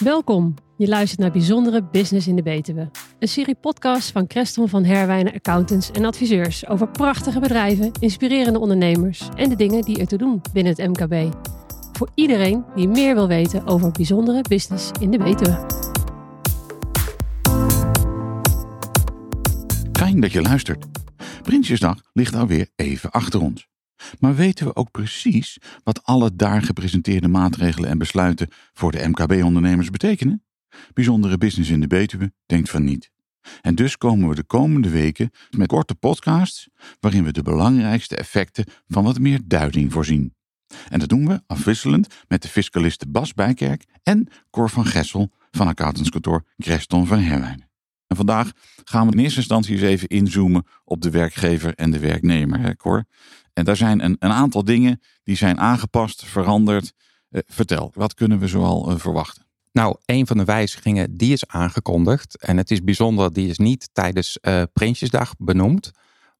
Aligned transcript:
Welkom. 0.00 0.54
Je 0.76 0.88
luistert 0.88 1.20
naar 1.20 1.30
Bijzondere 1.30 1.84
Business 1.84 2.26
in 2.26 2.36
de 2.36 2.42
Betuwe. 2.42 2.90
Een 3.18 3.28
serie 3.28 3.54
podcast 3.54 4.10
van 4.10 4.26
Creston 4.26 4.68
van 4.68 4.84
Herwijnen 4.84 5.32
Accountants 5.32 5.90
en 5.90 6.04
adviseurs 6.04 6.66
over 6.68 6.88
prachtige 6.88 7.40
bedrijven, 7.40 7.92
inspirerende 8.00 8.58
ondernemers 8.58 9.28
en 9.34 9.48
de 9.48 9.56
dingen 9.56 9.82
die 9.82 9.98
er 9.98 10.06
te 10.06 10.16
doen 10.16 10.40
binnen 10.52 10.74
het 10.76 10.88
MKB. 10.88 11.34
Voor 11.92 12.08
iedereen 12.14 12.64
die 12.74 12.88
meer 12.88 13.14
wil 13.14 13.28
weten 13.28 13.66
over 13.66 13.90
bijzondere 13.90 14.42
business 14.48 14.90
in 15.00 15.10
de 15.10 15.18
Betuwe. 15.18 15.66
Fijn 19.92 20.20
dat 20.20 20.32
je 20.32 20.42
luistert. 20.42 20.84
Prinsjesdag 21.42 21.96
ligt 22.12 22.34
alweer 22.34 22.68
even 22.76 23.10
achter 23.10 23.40
ons. 23.40 23.68
Maar 24.18 24.34
weten 24.34 24.66
we 24.66 24.76
ook 24.76 24.90
precies 24.90 25.58
wat 25.82 26.04
alle 26.04 26.36
daar 26.36 26.62
gepresenteerde 26.62 27.28
maatregelen 27.28 27.90
en 27.90 27.98
besluiten 27.98 28.48
voor 28.72 28.92
de 28.92 29.08
MKB-ondernemers 29.08 29.90
betekenen? 29.90 30.42
Bijzondere 30.92 31.38
Business 31.38 31.70
in 31.70 31.80
de 31.80 31.86
Betuwe 31.86 32.32
denkt 32.46 32.70
van 32.70 32.84
niet. 32.84 33.10
En 33.60 33.74
dus 33.74 33.96
komen 33.96 34.28
we 34.28 34.34
de 34.34 34.44
komende 34.44 34.88
weken 34.90 35.30
met 35.50 35.68
korte 35.68 35.94
podcasts 35.94 36.68
waarin 37.00 37.24
we 37.24 37.32
de 37.32 37.42
belangrijkste 37.42 38.16
effecten 38.16 38.64
van 38.86 39.04
wat 39.04 39.18
meer 39.18 39.40
duiding 39.44 39.92
voorzien. 39.92 40.36
En 40.88 40.98
dat 40.98 41.08
doen 41.08 41.28
we 41.28 41.42
afwisselend 41.46 42.14
met 42.28 42.42
de 42.42 42.48
fiscalisten 42.48 43.10
Bas 43.10 43.34
Bijkerk 43.34 43.84
en 44.02 44.28
Cor 44.50 44.70
van 44.70 44.86
Gessel 44.86 45.30
van 45.50 45.66
accountantskantoor 45.66 46.44
Creston 46.56 47.06
van 47.06 47.18
Herwijnen. 47.18 47.68
En 48.06 48.16
vandaag 48.16 48.52
gaan 48.84 49.06
we 49.06 49.12
in 49.12 49.18
eerste 49.18 49.38
instantie 49.38 49.72
eens 49.72 49.82
even 49.82 50.08
inzoomen 50.08 50.66
op 50.84 51.02
de 51.02 51.10
werkgever 51.10 51.74
en 51.74 51.90
de 51.90 51.98
werknemer, 51.98 52.60
hè 52.60 52.76
Cor? 52.76 53.04
En 53.58 53.64
daar 53.64 53.76
zijn 53.76 54.04
een, 54.04 54.16
een 54.18 54.32
aantal 54.32 54.64
dingen 54.64 55.00
die 55.22 55.36
zijn 55.36 55.58
aangepast, 55.58 56.24
veranderd. 56.24 56.92
Eh, 57.28 57.40
vertel, 57.46 57.90
wat 57.94 58.14
kunnen 58.14 58.38
we 58.38 58.48
zoal 58.48 58.90
uh, 58.90 58.98
verwachten? 58.98 59.46
Nou, 59.72 59.96
een 60.04 60.26
van 60.26 60.36
de 60.36 60.44
wijzigingen 60.44 61.16
die 61.16 61.32
is 61.32 61.46
aangekondigd. 61.46 62.36
En 62.36 62.56
het 62.56 62.70
is 62.70 62.82
bijzonder, 62.82 63.32
die 63.32 63.48
is 63.48 63.58
niet 63.58 63.90
tijdens 63.92 64.38
uh, 64.42 64.62
Prinsjesdag 64.72 65.34
benoemd. 65.38 65.90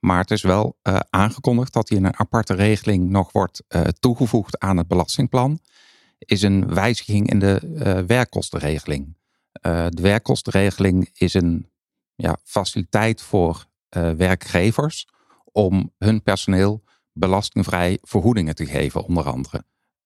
Maar 0.00 0.19
het 0.19 0.30
is 0.30 0.42
wel 0.42 0.78
uh, 0.83 0.98
aangekondigd 1.10 1.72
dat 1.72 1.88
die 1.88 1.98
in 1.98 2.05
een 2.05 2.19
aparte 2.19 2.55
regeling 2.55 3.08
nog 3.08 3.32
wordt 3.32 3.62
uh, 3.69 3.82
toegevoegd 3.82 4.58
aan 4.58 4.77
het 4.77 4.88
belastingplan. 4.88 5.60
Is 6.19 6.42
een 6.42 6.75
wijziging 6.75 7.30
in 7.30 7.38
de 7.38 8.05
werkkostenregeling. 8.06 9.16
de 9.88 10.03
werkkostenregeling 10.03 11.10
is 11.12 11.34
een 11.34 11.70
ja, 12.14 12.36
faciliteit 12.44 13.22
voor 13.22 13.66
werkgevers 14.16 15.08
om 15.44 15.92
hun 15.98 16.22
personeel 16.22 16.82
belastingvrij 17.19 17.98
vergoedingen 18.02 18.55
te 18.55 18.66
geven, 18.66 19.05
onder 19.05 19.24
andere. 19.24 19.64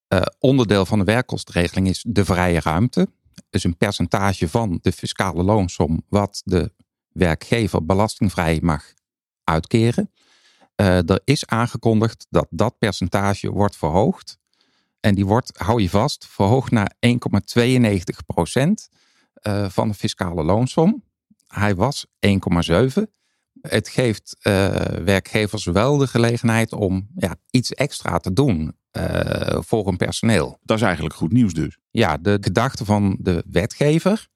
Uh, 0.09 0.23
onderdeel 0.39 0.87
van 0.87 0.99
de 0.99 1.05
werkkostenregeling 1.05 1.89
is 1.89 2.05
de 2.09 2.25
vrije 2.25 2.61
ruimte. 2.61 3.09
Dus 3.51 3.65
een 3.65 3.77
percentage 3.77 4.49
van 4.49 4.79
de 4.83 4.93
fiscale 4.93 5.43
loonsom 5.43 6.03
wat 6.09 6.43
de 6.45 6.73
werkgever 7.13 7.85
belastingvrij 7.85 8.59
mag 8.63 8.93
uitkeren. 9.45 10.11
Uh, 10.77 11.11
er 11.11 11.21
is 11.25 11.47
aangekondigd 11.47 12.27
dat 12.31 12.47
dat 12.51 12.79
percentage 12.79 13.51
wordt 13.51 13.77
verhoogd. 13.77 14.39
En 15.01 15.15
die 15.15 15.27
wordt, 15.27 15.59
hou 15.59 15.83
je 15.83 15.91
vast, 15.91 16.27
verhoogd 16.27 16.71
naar 16.71 16.95
1,92 17.07 17.99
procent 18.27 18.89
uh, 19.43 19.69
van 19.69 19.89
de 19.89 19.95
fiscale 19.95 20.43
loonsom. 20.43 21.05
Hij 21.47 21.75
was 21.75 22.07
1,7. 22.27 23.03
Het 23.63 23.89
geeft 23.89 24.37
uh, 24.43 24.69
werkgevers 25.05 25.65
wel 25.65 25.97
de 25.97 26.07
gelegenheid 26.07 26.73
om 26.73 27.09
ja, 27.15 27.37
iets 27.51 27.73
extra 27.73 28.19
te 28.19 28.33
doen 28.33 28.77
uh, 28.93 29.59
voor 29.61 29.87
hun 29.87 29.97
personeel. 29.97 30.59
Dat 30.63 30.77
is 30.77 30.83
eigenlijk 30.83 31.15
goed 31.15 31.33
nieuws 31.33 31.55
dus. 31.55 31.79
Ja, 31.91 32.17
de 32.17 32.39
gedachte 32.41 32.85
van 32.85 33.17
de 33.21 33.45
wetgever 33.51 34.29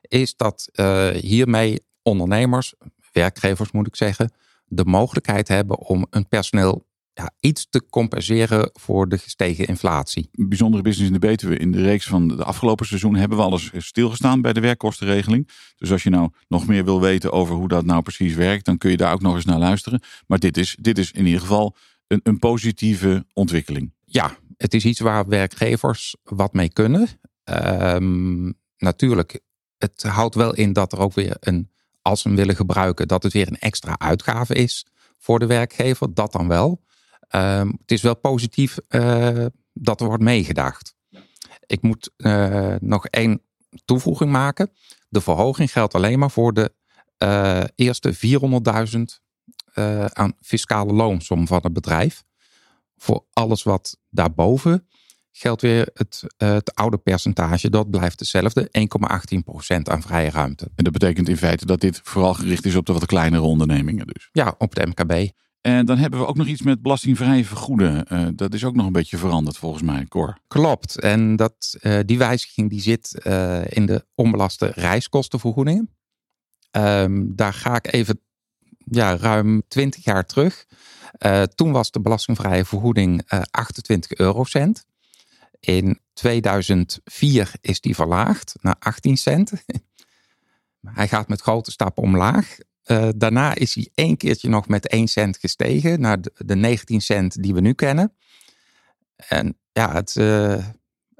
is 0.00 0.36
dat 0.36 0.68
uh, 0.74 1.08
hiermee 1.08 1.84
ondernemers, 2.02 2.74
werkgevers 3.12 3.70
moet 3.70 3.86
ik 3.86 3.96
zeggen, 3.96 4.32
de 4.64 4.84
mogelijkheid 4.84 5.48
hebben 5.48 5.78
om 5.78 6.06
hun 6.10 6.28
personeel 6.28 6.86
ja, 7.12 7.30
iets 7.40 7.66
te 7.70 7.86
compenseren 7.90 8.70
voor 8.72 9.08
de 9.08 9.18
gestegen 9.18 9.66
inflatie. 9.66 10.28
Bijzondere 10.32 10.82
business 10.82 11.06
in 11.12 11.20
de 11.20 11.26
Betuwe. 11.26 11.56
In 11.56 11.72
de 11.72 11.82
reeks 11.82 12.06
van 12.06 12.28
de 12.28 12.44
afgelopen 12.44 12.86
seizoen 12.86 13.14
hebben 13.14 13.38
we 13.38 13.44
alles 13.44 13.70
stilgestaan 13.76 14.42
bij 14.42 14.52
de 14.52 14.60
werkkostenregeling. 14.60 15.48
Dus 15.76 15.92
als 15.92 16.02
je 16.02 16.10
nou 16.10 16.30
nog 16.48 16.66
meer 16.66 16.84
wil 16.84 17.00
weten 17.00 17.32
over 17.32 17.54
hoe 17.54 17.68
dat 17.68 17.84
nou 17.84 18.02
precies 18.02 18.34
werkt, 18.34 18.64
dan 18.64 18.78
kun 18.78 18.90
je 18.90 18.96
daar 18.96 19.12
ook 19.12 19.20
nog 19.20 19.34
eens 19.34 19.44
naar 19.44 19.58
luisteren. 19.58 20.02
Maar 20.26 20.38
dit 20.38 20.56
is, 20.56 20.76
dit 20.80 20.98
is 20.98 21.12
in 21.12 21.26
ieder 21.26 21.40
geval 21.40 21.76
een, 22.06 22.20
een 22.22 22.38
positieve 22.38 23.26
ontwikkeling. 23.32 23.92
Ja, 24.04 24.36
het 24.56 24.74
is 24.74 24.84
iets 24.84 25.00
waar 25.00 25.28
werkgevers 25.28 26.16
wat 26.22 26.52
mee 26.52 26.72
kunnen. 26.72 27.08
Um, 27.44 28.54
natuurlijk, 28.78 29.40
het 29.78 30.02
houdt 30.02 30.34
wel 30.34 30.54
in 30.54 30.72
dat 30.72 30.92
er 30.92 30.98
ook 30.98 31.14
weer 31.14 31.36
een, 31.40 31.70
als 32.02 32.20
ze 32.20 32.28
hem 32.28 32.36
willen 32.36 32.56
gebruiken, 32.56 33.08
dat 33.08 33.22
het 33.22 33.32
weer 33.32 33.48
een 33.48 33.58
extra 33.58 33.98
uitgave 33.98 34.54
is 34.54 34.86
voor 35.18 35.38
de 35.38 35.46
werkgever. 35.46 36.14
Dat 36.14 36.32
dan 36.32 36.48
wel. 36.48 36.82
Um, 37.34 37.68
het 37.80 37.90
is 37.90 38.02
wel 38.02 38.16
positief 38.16 38.78
uh, 38.88 39.46
dat 39.72 40.00
er 40.00 40.06
wordt 40.06 40.22
meegedacht. 40.22 40.94
Ik 41.66 41.82
moet 41.82 42.10
uh, 42.16 42.74
nog 42.80 43.06
één 43.06 43.42
toevoeging 43.84 44.30
maken. 44.30 44.70
De 45.08 45.20
verhoging 45.20 45.72
geldt 45.72 45.94
alleen 45.94 46.18
maar 46.18 46.30
voor 46.30 46.52
de 46.52 46.72
uh, 47.18 47.64
eerste 47.74 48.14
400.000 48.14 49.80
aan 50.12 50.32
fiscale 50.40 50.92
loonsom 50.92 51.46
van 51.46 51.60
het 51.62 51.72
bedrijf. 51.72 52.24
Voor 52.96 53.24
alles 53.32 53.62
wat 53.62 53.98
daarboven 54.08 54.88
geldt 55.32 55.62
weer 55.62 55.90
het, 55.94 56.22
het 56.36 56.74
oude 56.74 56.98
percentage. 56.98 57.70
Dat 57.70 57.90
blijft 57.90 58.20
hetzelfde, 58.20 58.68
1,18% 59.76 59.82
aan 59.82 60.02
vrije 60.02 60.30
ruimte. 60.30 60.70
En 60.74 60.84
dat 60.84 60.92
betekent 60.92 61.28
in 61.28 61.36
feite 61.36 61.66
dat 61.66 61.80
dit 61.80 62.00
vooral 62.02 62.34
gericht 62.34 62.66
is 62.66 62.74
op 62.74 62.86
de 62.86 62.92
wat 62.92 63.06
kleinere 63.06 63.42
ondernemingen 63.42 64.06
dus? 64.06 64.28
Ja, 64.32 64.54
op 64.58 64.74
de 64.74 64.86
MKB. 64.86 65.30
En 65.60 65.86
dan 65.86 65.98
hebben 65.98 66.20
we 66.20 66.26
ook 66.26 66.36
nog 66.36 66.46
iets 66.46 66.62
met 66.62 66.82
belastingvrij 66.82 67.44
vergoeden. 67.44 68.06
Uh, 68.12 68.28
dat 68.34 68.54
is 68.54 68.64
ook 68.64 68.74
nog 68.74 68.86
een 68.86 68.92
beetje 68.92 69.16
veranderd 69.16 69.56
volgens 69.56 69.82
mij, 69.82 70.06
Cor. 70.06 70.38
Klopt. 70.48 71.00
En 71.00 71.36
dat, 71.36 71.76
uh, 71.82 71.98
die 72.06 72.18
wijziging 72.18 72.70
die 72.70 72.80
zit 72.80 73.14
in 73.68 73.86
de 73.86 74.06
onbelaste 74.14 74.72
reiskostenvergoedingen. 74.74 75.94
Um, 76.70 77.36
daar 77.36 77.52
ga 77.52 77.76
ik 77.76 77.92
even 77.92 78.20
ja, 78.84 79.16
ruim 79.16 79.62
20 79.68 80.04
jaar 80.04 80.26
terug. 80.26 80.66
toen 81.54 81.72
was 81.72 81.90
de 81.90 82.00
belastingvrije 82.00 82.64
vergoeding 82.64 83.22
28 83.50 84.14
eurocent. 84.14 84.84
In 85.60 86.00
2004 86.12 87.52
is 87.60 87.80
die 87.80 87.94
verlaagd 87.94 88.54
naar 88.60 88.76
18 88.78 89.16
cent. 89.16 89.52
Hij 90.94 91.08
gaat 91.08 91.28
met 91.28 91.40
grote 91.40 91.70
stappen 91.70 92.02
omlaag. 92.02 92.58
Uh, 92.90 93.08
daarna 93.16 93.54
is 93.54 93.74
hij 93.74 93.88
één 93.94 94.16
keertje 94.16 94.48
nog 94.48 94.68
met 94.68 94.88
1 94.88 95.08
cent 95.08 95.36
gestegen 95.36 96.00
naar 96.00 96.20
de, 96.20 96.32
de 96.36 96.56
19 96.56 97.00
cent 97.00 97.42
die 97.42 97.54
we 97.54 97.60
nu 97.60 97.72
kennen. 97.72 98.12
En 99.16 99.58
ja, 99.72 99.92
het, 99.92 100.14
uh, 100.18 100.66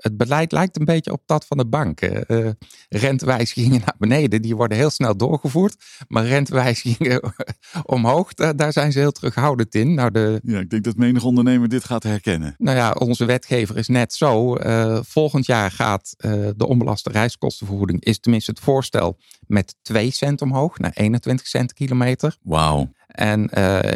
het 0.00 0.16
beleid 0.16 0.53
lijkt 0.53 0.78
een 0.78 0.84
beetje 0.84 1.12
op 1.12 1.22
dat 1.27 1.47
van 1.47 1.56
de 1.56 1.66
banken. 1.66 2.25
Uh, 2.28 2.50
rentewijzigingen 2.88 3.81
naar 3.81 3.94
beneden, 3.99 4.43
die 4.43 4.56
worden 4.56 4.77
heel 4.77 4.91
snel 4.91 5.16
doorgevoerd. 5.16 5.77
Maar 6.09 6.27
rentewijzigingen 6.27 7.34
omhoog, 7.84 8.34
daar, 8.34 8.56
daar, 8.56 8.72
zijn 8.72 8.93
ze 8.93 8.99
heel 8.99 9.12
terughoudend 9.12 9.75
in. 9.75 9.94
Nou, 9.94 10.10
de, 10.10 10.41
ja, 10.44 10.59
ik 10.59 10.71
denk 10.71 10.84
dat 10.84 10.97
menig 10.97 11.25
ondernemer 11.25 11.69
dit 11.69 11.84
gaat 11.84 12.03
herkennen. 12.03 12.55
Nou 12.59 12.77
ja, 12.77 12.91
onze 12.91 13.25
wetgever 13.25 13.77
is 13.77 13.89
net 13.89 14.15
zo. 14.15 14.56
Uh, 14.56 14.99
volgend 15.03 15.47
jaar 15.47 15.71
gaat 15.71 16.15
uh, 16.19 16.49
de 16.56 16.66
onbelaste 16.66 17.10
reiskostenvergoeding, 17.10 18.05
is 18.05 18.19
tenminste 18.19 18.50
het 18.50 18.60
voorstel, 18.60 19.19
met 19.47 19.77
2 19.83 20.10
cent 20.10 20.43
omhoog 20.43 20.78
naar 20.78 20.93
21 20.94 21.47
cent 21.47 21.72
kilometer. 21.72 22.37
Wauw. 22.43 22.91
En 23.10 23.48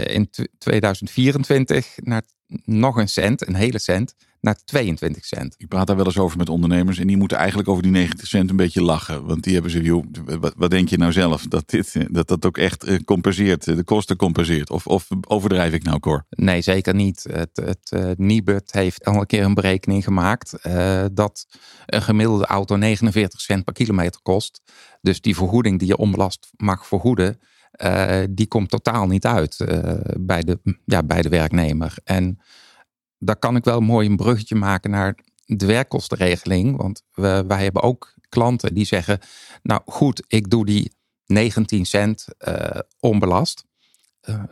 in 0.07 0.31
2024 0.59 1.95
naar 2.03 2.23
nog 2.65 2.97
een 2.97 3.09
cent, 3.09 3.47
een 3.47 3.55
hele 3.55 3.79
cent, 3.79 4.15
naar 4.45 4.65
22 4.65 5.25
cent. 5.25 5.55
Ik 5.59 5.69
praat 5.69 5.87
daar 5.87 5.97
wel 5.97 6.05
eens 6.05 6.19
over 6.19 6.39
met 6.39 6.49
ondernemers 6.49 6.99
en 6.99 7.07
die 7.07 7.17
moeten 7.17 7.37
eigenlijk 7.37 7.69
over 7.69 7.83
die 7.83 7.93
90 7.93 8.27
cent 8.27 8.51
een 8.51 8.57
beetje 8.57 8.83
lachen. 8.83 9.27
Want 9.27 9.43
die 9.43 9.53
hebben 9.53 9.71
ze, 9.71 9.83
joh, 9.83 10.05
wat, 10.41 10.55
wat 10.57 10.71
denk 10.71 10.89
je 10.89 10.99
nou 10.99 11.13
zelf? 11.13 11.43
Dat, 11.43 11.71
dit, 11.71 12.15
dat 12.15 12.29
dat 12.29 12.47
ook 12.47 12.59
echt 12.59 12.85
eh, 12.85 12.99
compenseert, 13.05 13.65
de 13.65 13.85
kosten 13.85 14.17
compenseert? 14.17 14.71
Of, 14.71 14.87
of 14.87 15.09
overdrijf 15.29 15.73
ik 15.73 15.83
nou, 15.83 15.99
Cor? 15.99 16.25
Nee, 16.31 16.61
zeker 16.61 16.95
niet. 16.95 17.27
Het, 17.31 17.51
het 17.65 17.91
uh, 17.95 18.11
Nibud 18.17 18.73
heeft 18.73 19.05
al 19.05 19.21
een 19.21 19.27
keer 19.27 19.45
een 19.45 19.55
berekening 19.55 20.05
gemaakt 20.05 20.59
uh, 20.67 21.05
dat 21.13 21.47
een 21.87 22.03
gemiddelde 22.03 22.47
auto 22.47 22.77
49 22.77 23.41
cent 23.41 23.65
per 23.65 23.75
kilometer 23.75 24.21
kost. 24.23 24.63
Dus 25.01 25.21
die 25.21 25.35
vergoeding 25.35 25.79
die 25.79 25.89
je 25.89 25.97
onbelast 25.97 26.51
mag 26.57 26.87
vergoeden, 26.87 27.39
uh, 27.83 28.23
die 28.31 28.47
komt 28.47 28.71
totaal 28.71 29.07
niet 29.07 29.27
uit 29.27 29.59
uh, 29.59 29.95
bij, 30.19 30.43
de, 30.43 30.61
ja, 30.85 31.03
bij 31.03 31.23
de 31.23 31.29
werknemer. 31.29 31.95
En 32.05 32.41
daar 33.19 33.37
kan 33.37 33.57
ik 33.57 33.65
wel 33.65 33.81
mooi 33.81 34.09
een 34.09 34.17
bruggetje 34.17 34.55
maken 34.55 34.91
naar 34.91 35.19
de 35.45 35.67
werkkostenregeling. 35.67 36.77
Want 36.77 37.03
we, 37.13 37.45
wij 37.47 37.63
hebben 37.63 37.83
ook 37.83 38.15
klanten 38.29 38.75
die 38.75 38.85
zeggen: 38.85 39.19
Nou 39.63 39.81
goed, 39.87 40.23
ik 40.27 40.51
doe 40.51 40.67
die 40.67 40.93
19 41.27 41.87
cent 41.87 42.27
uh, 42.49 42.67
onbelast. 43.01 43.65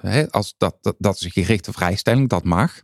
Hè, 0.00 0.30
als 0.30 0.54
dat, 0.58 0.76
dat, 0.80 0.94
dat, 0.98 1.14
is 1.14 1.24
een 1.24 1.30
gerichte 1.30 1.72
vrijstelling, 1.72 2.28
dat 2.28 2.44
mag. 2.44 2.82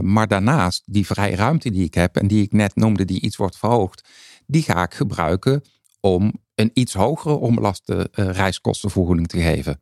maar 0.00 0.28
daarnaast, 0.28 0.82
die 0.86 1.06
vrije 1.06 1.36
ruimte 1.36 1.70
die 1.70 1.84
ik 1.84 1.94
heb 1.94 2.16
en 2.16 2.26
die 2.26 2.42
ik 2.42 2.52
net 2.52 2.76
noemde, 2.76 3.04
die 3.04 3.20
iets 3.20 3.36
wordt 3.36 3.58
verhoogd, 3.58 4.08
die 4.46 4.62
ga 4.62 4.82
ik 4.82 4.94
gebruiken 4.94 5.62
om 6.00 6.32
een 6.58 6.70
iets 6.74 6.94
hogere 6.94 7.34
onbelaste 7.34 8.10
uh, 8.14 8.30
reiskostenvergoeding 8.30 9.28
te 9.28 9.40
geven. 9.40 9.80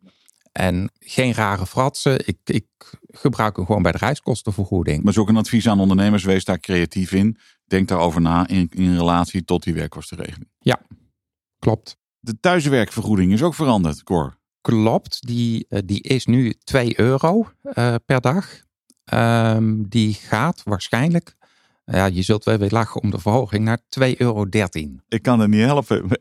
En 0.52 0.90
geen 0.98 1.32
rare 1.34 1.66
fratsen. 1.66 2.26
Ik, 2.26 2.38
ik 2.44 2.66
gebruik 3.10 3.56
hem 3.56 3.66
gewoon 3.66 3.82
bij 3.82 3.92
de 3.92 3.98
reiskostenvergoeding. 3.98 5.02
Maar 5.02 5.12
is 5.12 5.18
ook 5.18 5.28
een 5.28 5.36
advies 5.36 5.68
aan 5.68 5.80
ondernemers. 5.80 6.24
Wees 6.24 6.44
daar 6.44 6.60
creatief 6.60 7.12
in. 7.12 7.38
Denk 7.66 7.88
daarover 7.88 8.20
na 8.20 8.46
in, 8.46 8.70
in 8.74 8.96
relatie 8.96 9.44
tot 9.44 9.62
die 9.62 9.74
werkkostenregeling. 9.74 10.48
Ja, 10.58 10.80
klopt. 11.58 11.96
De 12.18 12.40
thuiswerkvergoeding 12.40 13.32
is 13.32 13.42
ook 13.42 13.54
veranderd, 13.54 14.02
Cor. 14.02 14.38
Klopt, 14.60 15.26
die, 15.26 15.66
eh, 15.68 15.80
die 15.84 16.02
is 16.02 16.26
nu 16.26 16.52
2 16.52 17.00
euro 17.00 17.50
uh, 17.62 17.94
per 18.06 18.20
dag. 18.20 18.64
Um, 19.12 19.88
die 19.88 20.14
gaat 20.14 20.62
waarschijnlijk 20.64 21.36
ja, 21.92 22.06
je 22.06 22.22
zult 22.22 22.44
wel 22.44 22.58
weer 22.58 22.70
lachen 22.70 23.02
om 23.02 23.10
de 23.10 23.18
verhoging 23.18 23.64
naar 23.64 23.78
2,13 23.78 24.16
euro. 24.16 24.46
Ik 25.08 25.22
kan 25.22 25.40
het 25.40 25.50
niet 25.50 25.64
helpen. 25.64 26.08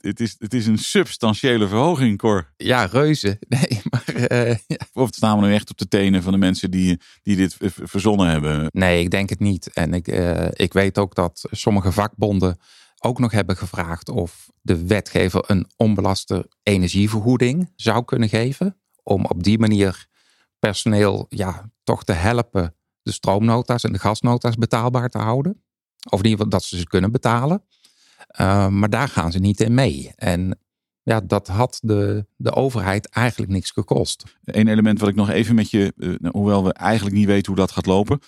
Het 0.00 0.20
is, 0.20 0.36
het 0.38 0.54
is 0.54 0.66
een 0.66 0.78
substantiële 0.78 1.68
verhoging, 1.68 2.18
Cor. 2.18 2.52
Ja, 2.56 2.84
reuze. 2.84 3.38
Nee, 3.48 3.80
maar... 3.90 4.32
Uh, 4.48 4.54
Of 4.92 5.08
staan 5.08 5.40
we 5.40 5.46
nu 5.46 5.54
echt 5.54 5.70
op 5.70 5.78
de 5.78 5.88
tenen 5.88 6.22
van 6.22 6.32
de 6.32 6.38
mensen 6.38 6.70
die, 6.70 7.00
die 7.22 7.36
dit 7.36 7.56
verzonnen 7.82 8.28
hebben? 8.28 8.66
Nee, 8.70 9.02
ik 9.02 9.10
denk 9.10 9.28
het 9.28 9.40
niet. 9.40 9.72
En 9.72 9.94
ik, 9.94 10.08
uh, 10.08 10.46
ik 10.52 10.72
weet 10.72 10.98
ook 10.98 11.14
dat 11.14 11.48
sommige 11.50 11.92
vakbonden 11.92 12.58
ook 12.98 13.18
nog 13.18 13.32
hebben 13.32 13.56
gevraagd 13.56 14.08
of 14.08 14.50
de 14.62 14.86
wetgever 14.86 15.44
een 15.46 15.66
onbelaste 15.76 16.50
energievergoeding 16.62 17.72
zou 17.76 18.04
kunnen 18.04 18.28
geven. 18.28 18.76
Om 19.02 19.24
op 19.24 19.42
die 19.42 19.58
manier 19.58 20.06
personeel 20.58 21.26
ja, 21.28 21.70
toch 21.84 22.04
te 22.04 22.12
helpen 22.12 22.74
de 23.02 23.12
stroomnota's 23.12 23.84
en 23.84 23.92
de 23.92 23.98
gasnota's 23.98 24.56
betaalbaar 24.56 25.08
te 25.08 25.18
houden. 25.18 25.62
Of 26.10 26.18
in 26.18 26.24
ieder 26.24 26.30
geval 26.30 26.48
dat 26.48 26.62
ze 26.62 26.78
ze 26.78 26.86
kunnen 26.86 27.12
betalen. 27.12 27.62
Uh, 28.40 28.68
maar 28.68 28.90
daar 28.90 29.08
gaan 29.08 29.32
ze 29.32 29.38
niet 29.38 29.60
in 29.60 29.74
mee. 29.74 30.12
En 30.16 30.58
ja, 31.02 31.20
dat 31.20 31.48
had 31.48 31.78
de, 31.82 32.26
de 32.36 32.54
overheid 32.54 33.08
eigenlijk 33.08 33.52
niks 33.52 33.70
gekost. 33.70 34.24
Eén 34.44 34.68
element 34.68 35.00
wat 35.00 35.08
ik 35.08 35.14
nog 35.14 35.30
even 35.30 35.54
met 35.54 35.70
je, 35.70 35.92
uh, 35.96 36.30
hoewel 36.30 36.64
we 36.64 36.72
eigenlijk 36.72 37.16
niet 37.16 37.26
weten 37.26 37.46
hoe 37.46 37.60
dat 37.60 37.70
gaat 37.70 37.86
lopen. 37.86 38.20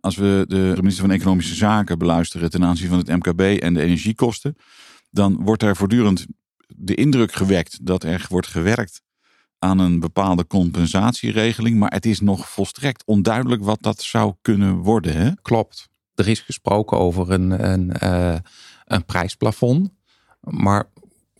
Als 0.00 0.16
we 0.16 0.44
de 0.48 0.72
minister 0.76 1.04
van 1.04 1.14
Economische 1.14 1.54
Zaken 1.54 1.98
beluisteren 1.98 2.50
ten 2.50 2.64
aanzien 2.64 2.88
van 2.88 2.98
het 2.98 3.08
MKB 3.08 3.40
en 3.40 3.74
de 3.74 3.80
energiekosten, 3.80 4.56
dan 5.10 5.44
wordt 5.44 5.62
er 5.62 5.76
voortdurend 5.76 6.26
de 6.76 6.94
indruk 6.94 7.32
gewekt 7.32 7.86
dat 7.86 8.04
er 8.04 8.26
wordt 8.28 8.46
gewerkt 8.46 9.02
aan 9.60 9.78
een 9.78 10.00
bepaalde 10.00 10.46
compensatieregeling. 10.46 11.78
Maar 11.78 11.92
het 11.92 12.06
is 12.06 12.20
nog 12.20 12.48
volstrekt 12.48 13.02
onduidelijk 13.06 13.64
wat 13.64 13.82
dat 13.82 14.02
zou 14.02 14.34
kunnen 14.42 14.76
worden. 14.76 15.16
Hè? 15.16 15.30
Klopt. 15.42 15.88
Er 16.14 16.28
is 16.28 16.40
gesproken 16.40 16.98
over 16.98 17.30
een, 17.30 17.70
een, 17.70 17.96
uh, 18.02 18.36
een 18.84 19.04
prijsplafond. 19.04 19.90
Maar 20.40 20.84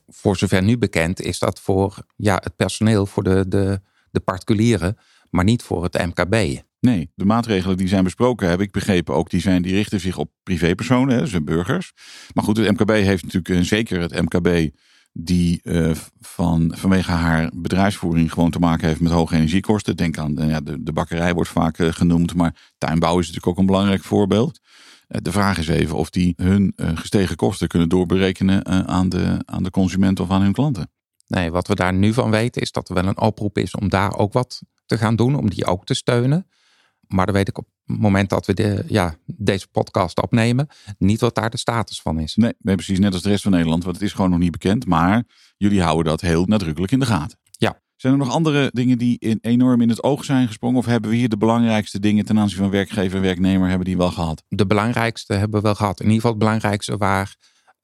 voor 0.08 0.36
zover 0.36 0.62
nu 0.62 0.78
bekend 0.78 1.20
is 1.20 1.38
dat 1.38 1.60
voor 1.60 1.96
ja, 2.16 2.34
het 2.42 2.56
personeel, 2.56 3.06
voor 3.06 3.22
de, 3.22 3.44
de, 3.48 3.80
de 4.10 4.20
particulieren, 4.20 4.96
maar 5.30 5.44
niet 5.44 5.62
voor 5.62 5.82
het 5.82 6.06
MKB. 6.06 6.62
Nee, 6.80 7.10
de 7.14 7.24
maatregelen 7.24 7.76
die 7.76 7.88
zijn 7.88 8.04
besproken, 8.04 8.48
heb 8.48 8.60
ik 8.60 8.70
begrepen 8.70 9.14
ook, 9.14 9.30
die, 9.30 9.40
zijn, 9.40 9.62
die 9.62 9.74
richten 9.74 10.00
zich 10.00 10.16
op 10.16 10.30
privépersonen, 10.42 11.14
hè, 11.14 11.20
dus 11.20 11.44
burgers. 11.44 11.92
Maar 12.34 12.44
goed, 12.44 12.56
het 12.56 12.70
MKB 12.70 12.90
heeft 12.90 13.24
natuurlijk 13.24 13.66
zeker 13.66 14.00
het 14.00 14.22
MKB 14.22 14.70
die 15.24 15.60
uh, 15.62 15.90
van, 16.20 16.72
vanwege 16.76 17.10
haar 17.10 17.50
bedrijfsvoering 17.54 18.32
gewoon 18.32 18.50
te 18.50 18.58
maken 18.58 18.88
heeft 18.88 19.00
met 19.00 19.12
hoge 19.12 19.34
energiekosten. 19.34 19.96
Denk 19.96 20.18
aan 20.18 20.34
ja, 20.34 20.60
de, 20.60 20.82
de 20.82 20.92
bakkerij 20.92 21.34
wordt 21.34 21.50
vaak 21.50 21.78
uh, 21.78 21.92
genoemd, 21.92 22.34
maar 22.34 22.72
tuinbouw 22.78 23.18
is 23.18 23.26
natuurlijk 23.26 23.46
ook 23.46 23.58
een 23.58 23.66
belangrijk 23.66 24.02
voorbeeld. 24.02 24.60
De 25.06 25.32
vraag 25.32 25.58
is 25.58 25.68
even 25.68 25.96
of 25.96 26.10
die 26.10 26.32
hun 26.36 26.72
gestegen 26.76 27.36
kosten 27.36 27.68
kunnen 27.68 27.88
doorberekenen 27.88 28.88
aan, 28.88 29.08
de, 29.08 29.42
aan 29.44 29.62
de 29.62 29.70
consument 29.70 30.20
of 30.20 30.30
aan 30.30 30.42
hun 30.42 30.52
klanten. 30.52 30.90
Nee, 31.26 31.50
wat 31.50 31.66
we 31.66 31.74
daar 31.74 31.94
nu 31.94 32.12
van 32.12 32.30
weten 32.30 32.62
is 32.62 32.72
dat 32.72 32.88
er 32.88 32.94
wel 32.94 33.06
een 33.06 33.20
oproep 33.20 33.58
is 33.58 33.74
om 33.74 33.88
daar 33.88 34.16
ook 34.16 34.32
wat 34.32 34.62
te 34.86 34.98
gaan 34.98 35.16
doen, 35.16 35.34
om 35.34 35.50
die 35.50 35.66
ook 35.66 35.84
te 35.84 35.94
steunen. 35.94 36.46
Maar 37.06 37.26
dan 37.26 37.34
weet 37.34 37.48
ik 37.48 37.58
op 37.58 37.66
moment 37.98 38.28
dat 38.28 38.46
we 38.46 38.54
de, 38.54 38.84
ja, 38.86 39.14
deze 39.26 39.68
podcast 39.68 40.22
opnemen, 40.22 40.68
niet 40.98 41.20
wat 41.20 41.34
daar 41.34 41.50
de 41.50 41.58
status 41.58 42.00
van 42.00 42.18
is. 42.18 42.36
Nee, 42.36 42.52
nee, 42.58 42.74
precies 42.74 42.98
net 42.98 43.12
als 43.12 43.22
de 43.22 43.28
rest 43.28 43.42
van 43.42 43.52
Nederland, 43.52 43.84
want 43.84 43.96
het 43.96 44.04
is 44.04 44.12
gewoon 44.12 44.30
nog 44.30 44.38
niet 44.38 44.50
bekend. 44.50 44.86
Maar 44.86 45.24
jullie 45.56 45.82
houden 45.82 46.04
dat 46.04 46.20
heel 46.20 46.44
nadrukkelijk 46.44 46.92
in 46.92 46.98
de 47.00 47.06
gaten. 47.06 47.38
Ja. 47.50 47.80
Zijn 47.96 48.12
er 48.12 48.18
nog 48.18 48.30
andere 48.30 48.70
dingen 48.72 48.98
die 48.98 49.18
in, 49.18 49.38
enorm 49.40 49.80
in 49.80 49.88
het 49.88 50.02
oog 50.02 50.24
zijn 50.24 50.46
gesprongen? 50.46 50.78
Of 50.78 50.86
hebben 50.86 51.10
we 51.10 51.16
hier 51.16 51.28
de 51.28 51.36
belangrijkste 51.36 52.00
dingen 52.00 52.24
ten 52.24 52.38
aanzien 52.38 52.58
van 52.58 52.70
werkgever 52.70 53.16
en 53.16 53.22
werknemer 53.22 53.68
hebben 53.68 53.86
die 53.86 53.96
wel 53.96 54.10
gehad? 54.10 54.44
De 54.48 54.66
belangrijkste 54.66 55.32
hebben 55.32 55.60
we 55.60 55.66
wel 55.66 55.74
gehad. 55.74 56.00
In 56.00 56.04
ieder 56.04 56.16
geval 56.16 56.30
het 56.30 56.40
belangrijkste 56.40 56.96
waar 56.96 57.36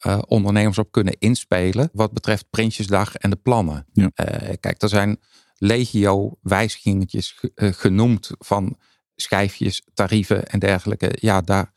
uh, 0.06 0.18
ondernemers 0.26 0.78
op 0.78 0.90
kunnen 0.90 1.16
inspelen. 1.18 1.90
Wat 1.92 2.12
betreft 2.12 2.50
Prinsjesdag 2.50 3.14
en 3.14 3.30
de 3.30 3.36
plannen. 3.36 3.86
Ja. 3.92 4.10
Uh, 4.14 4.52
kijk, 4.60 4.82
er 4.82 4.88
zijn 4.88 5.18
legio 5.58 6.38
wijzigingetjes 6.42 7.40
uh, 7.54 7.72
genoemd 7.72 8.30
van 8.38 8.76
schijfjes, 9.16 9.82
tarieven 9.94 10.46
en 10.46 10.58
dergelijke. 10.58 11.16
Ja, 11.20 11.40
daar, 11.40 11.72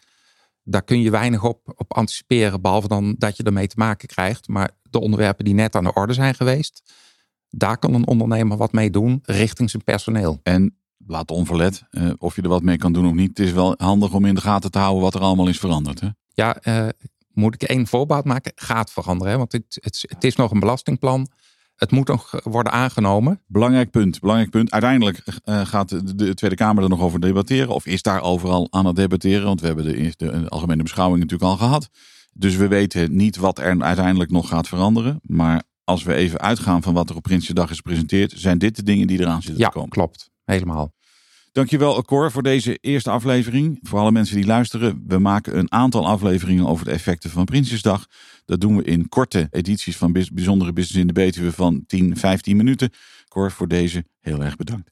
daar 0.64 0.84
kun 0.84 1.02
je 1.02 1.12
weinig 1.12 1.44
op, 1.44 1.74
op 1.76 1.94
anticiperen, 1.94 2.62
behalve 2.62 2.88
dan 2.88 3.16
dat 3.18 3.38
je 3.38 3.44
ermee 3.44 3.68
te 3.68 3.78
maken 3.78 4.08
krijgt. 4.08 4.48
Maar 4.48 4.70
de 4.90 5.00
onderwerpen 5.00 5.46
die 5.46 5.54
net 5.54 5.76
aan 5.76 5.84
de 5.84 5.94
orde 5.94 6.14
zijn 6.14 6.36
geweest, 6.36 6.94
daar 7.50 7.78
kan 7.78 7.94
een 7.94 8.08
ondernemer 8.08 8.58
wat 8.58 8.72
mee 8.72 8.90
doen 8.90 9.20
richting 9.24 9.70
zijn 9.70 9.84
personeel. 9.84 10.40
En 10.44 10.78
laat 11.08 11.32
onverlet, 11.32 11.84
uh, 11.92 12.12
of 12.18 12.36
je 12.36 12.42
er 12.42 12.50
wat 12.50 12.64
mee 12.64 12.78
kan 12.78 12.94
doen 12.94 13.08
of 13.08 13.14
niet. 13.14 13.30
Het 13.30 13.40
is 13.40 13.52
wel 13.52 13.74
handig 13.78 14.14
om 14.14 14.26
in 14.26 14.36
de 14.36 14.42
gaten 14.42 14.72
te 14.72 14.80
houden 14.80 15.02
wat 15.04 15.16
er 15.16 15.22
allemaal 15.22 15.48
is 15.48 15.60
veranderd. 15.60 16.00
Hè? 16.00 16.08
Ja, 16.34 16.58
uh, 16.64 16.88
moet 17.34 17.54
ik 17.54 17.64
één 17.64 17.88
voorbeeld 17.88 18.26
maken? 18.26 18.52
Gaat 18.56 18.92
veranderen. 18.92 19.32
Hè? 19.32 19.38
Want 19.38 19.52
het, 19.52 19.78
het, 19.82 20.06
het 20.08 20.24
is 20.24 20.36
nog 20.36 20.52
een 20.52 20.60
belastingplan. 20.60 21.28
Het 21.80 21.92
moet 21.92 22.08
nog 22.08 22.40
worden 22.44 22.72
aangenomen. 22.72 23.42
Belangrijk 23.48 23.92
punt. 23.92 24.20
Belangrijk 24.20 24.50
punt. 24.50 24.72
Uiteindelijk 24.72 25.24
uh, 25.46 25.66
gaat 25.66 25.90
de, 25.90 26.16
de, 26.16 26.34
Tweede 26.34 26.56
Kamer 26.56 26.84
er 26.84 26.90
nog 26.90 27.02
over 27.02 27.20
debatteren. 27.20 27.74
Of 27.74 27.86
is 27.86 28.02
daar 28.02 28.22
overal 28.22 28.68
aan 28.70 28.86
het 28.86 28.96
debatteren. 28.96 29.46
Want 29.46 29.62
we 29.62 29.68
hebben 29.68 29.86
de, 29.86 30.14
de, 30.18 30.50
algemene 30.50 30.84
beschouwing 30.84 31.20
natuurlijk 31.20 31.52
al 31.52 31.58
gehad. 31.58 31.90
Dus 32.34 32.56
we 32.56 32.68
weten 32.68 33.16
niet 33.16 33.38
wat 33.38 33.60
er 33.60 33.82
uiteindelijk 33.82 34.32
nog 34.32 34.48
gaat 34.48 34.68
veranderen. 34.68 35.20
Maar 35.22 35.64
als 35.84 36.04
we 36.04 36.14
even 36.14 36.40
uitgaan 36.40 36.84
van 36.84 36.94
wat 36.94 37.10
er 37.10 37.16
op 37.16 37.24
Prinsjesdag 37.24 37.70
is 37.70 37.78
gepresenteerd. 37.78 38.34
Zijn 38.36 38.58
dit 38.58 38.76
de 38.76 38.84
dingen 38.84 39.08
die 39.08 39.20
eraan 39.20 39.42
zitten 39.42 39.60
ja, 39.60 39.68
te 39.68 39.74
komen. 39.74 39.90
klopt. 39.90 40.30
Helemaal. 40.46 40.94
Dankjewel, 41.60 42.04
Cor, 42.04 42.32
voor 42.32 42.44
deze 42.44 42.78
eerste 42.82 43.10
aflevering. 43.10 43.80
Voor 43.82 44.00
alle 44.00 44.12
mensen 44.12 44.36
die 44.36 44.46
luisteren, 44.46 45.04
we 45.08 45.18
maken 45.18 45.58
een 45.58 45.72
aantal 45.72 46.08
afleveringen 46.08 46.68
over 46.68 46.86
de 46.86 46.92
effecten 46.92 47.30
van 47.30 47.46
Prinsjesdag. 47.46 48.08
Dat 48.46 48.62
doen 48.62 48.78
we 48.78 48.84
in 48.84 49.10
korte 49.10 49.48
edities 49.52 49.98
van 49.98 50.12
Bijzondere 50.12 50.74
Business 50.74 51.00
in 51.00 51.08
de 51.08 51.14
Betuwe 51.14 51.52
van 51.52 51.84
10, 51.86 52.18
15 52.18 52.58
minuten. 52.58 52.90
Cor, 53.28 53.52
voor 53.52 53.68
deze 53.68 54.06
heel 54.20 54.44
erg 54.44 54.56
bedankt. 54.56 54.92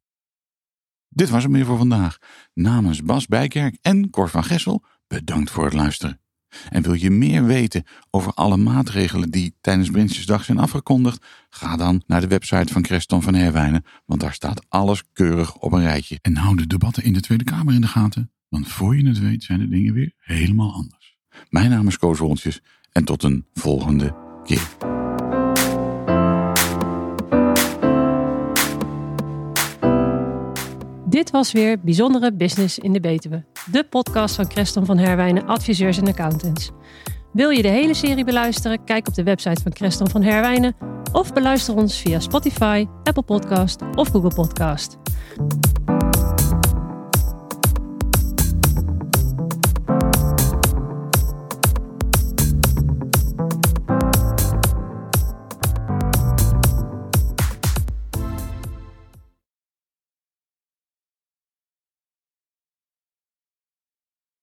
Dit 1.10 1.30
was 1.30 1.44
het 1.44 1.52
meer 1.52 1.66
voor 1.66 1.78
vandaag. 1.78 2.18
Namens 2.54 3.04
Bas 3.04 3.26
Bijkerk 3.26 3.78
en 3.82 4.10
Cor 4.10 4.30
van 4.30 4.44
Gessel, 4.44 4.84
bedankt 5.08 5.52
voor 5.52 5.64
het 5.64 5.74
luisteren. 5.74 6.20
En 6.70 6.82
wil 6.82 6.94
je 6.94 7.10
meer 7.10 7.46
weten 7.46 7.84
over 8.12 8.34
alle 8.34 8.58
maatregelen 8.58 9.30
die 9.30 9.56
tijdens 9.62 9.90
Prinsjesdag 9.90 10.44
zijn 10.44 10.60
afgekondigd? 10.60 11.26
Ga 11.50 11.78
dan 11.78 12.04
naar 12.08 12.22
de 12.22 12.28
website 12.28 12.74
van 12.74 12.82
Creston 12.82 13.22
van 13.22 13.34
Herwijnen, 13.34 13.86
want 14.06 14.22
daar 14.22 14.34
staat 14.34 14.66
alles 14.70 15.04
keurig 15.14 15.56
op 15.56 15.72
een 15.72 15.82
rijtje. 15.82 16.20
En 16.22 16.36
hou 16.36 16.56
de 16.56 16.68
debatten 16.68 17.04
in 17.04 17.14
de 17.14 17.22
Tweede 17.22 17.44
Kamer 17.44 17.74
in 17.74 17.82
de 17.82 17.88
gaten, 17.88 18.32
want 18.50 18.68
voor 18.68 18.98
je 18.98 19.08
het 19.08 19.20
weet 19.20 19.44
zijn 19.44 19.60
de 19.60 19.70
dingen 19.70 19.94
weer 19.94 20.14
helemaal 20.18 20.74
anders. 20.74 21.18
Mijn 21.50 21.70
naam 21.70 21.88
is 21.88 21.98
Koos 21.98 22.20
Woltjes 22.20 22.62
en 22.92 23.04
tot 23.04 23.24
een 23.24 23.46
volgende 23.54 24.16
keer. 24.44 24.97
Dit 31.10 31.32
was 31.32 31.52
weer 31.52 31.80
Bijzondere 31.80 32.34
Business 32.34 32.80
in 32.80 32.94
de 32.94 33.00
Betuwe. 33.00 33.46
De 33.72 33.84
podcast 33.84 34.36
van 34.36 34.48
Creston 34.48 34.86
van 34.86 34.98
Herwijnen 34.98 35.46
Adviseurs 35.46 35.98
en 35.98 36.08
Accountants. 36.08 36.72
Wil 37.34 37.50
je 37.50 37.62
de 37.62 37.68
hele 37.68 37.94
serie 37.94 38.24
beluisteren? 38.24 38.84
Kijk 38.84 39.08
op 39.08 39.14
de 39.14 39.24
website 39.24 39.62
van 39.62 39.74
Creston 39.74 40.10
van 40.10 40.24
Herwijnen 40.24 40.76
of 41.12 41.34
beluister 41.34 41.76
ons 41.76 41.98
via 42.02 42.20
Spotify, 42.20 42.86
Apple 43.04 43.24
Podcast 43.24 43.82
of 43.96 44.10
Google 44.10 44.34
Podcast. 44.36 44.98